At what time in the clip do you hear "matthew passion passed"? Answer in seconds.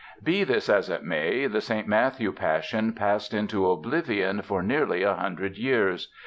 1.87-3.35